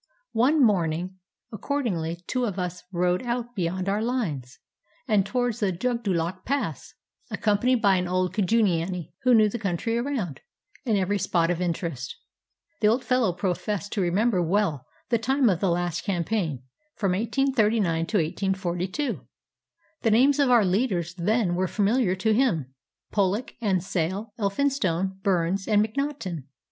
One 0.33 0.63
morning 0.65 1.19
accordingly 1.51 2.17
two 2.25 2.45
of 2.45 2.57
us 2.57 2.81
rode 2.91 3.21
out 3.21 3.53
beyond 3.55 3.87
our 3.87 4.01
lines, 4.01 4.57
and 5.07 5.23
towards 5.23 5.59
the 5.59 5.71
Jugdullok 5.71 6.43
Pass, 6.43 6.95
accompanied 7.29 7.83
by 7.83 7.97
an 7.97 8.07
old 8.07 8.33
Kujiani 8.33 9.11
who 9.21 9.35
knew 9.35 9.47
the 9.47 9.59
country 9.59 9.99
around, 9.99 10.41
and 10.87 10.97
every 10.97 11.19
spot 11.19 11.51
of 11.51 11.61
interest. 11.61 12.17
The 12.79 12.87
old 12.87 13.03
fellow 13.03 13.31
professed 13.31 13.91
to 13.93 14.01
re 14.01 14.09
member 14.09 14.41
well 14.41 14.87
the 15.09 15.19
time 15.19 15.47
of 15.49 15.59
the 15.59 15.69
last 15.69 16.03
campaign 16.03 16.63
from 16.95 17.11
1839 17.11 18.07
to 18.07 18.17
1842. 18.17 19.27
The 20.01 20.09
names 20.09 20.39
of 20.39 20.49
our 20.49 20.65
leaders 20.65 21.13
then 21.13 21.53
were 21.53 21.67
familiar 21.67 22.15
to 22.15 22.33
him, 22.33 22.73
Pollock 23.11 23.53
and 23.61 23.83
Sale, 23.83 24.33
Elphinstone, 24.39 25.19
Burnes, 25.21 25.67
and 25.67 25.83
Mac 25.83 25.95
naughten. 25.95 26.47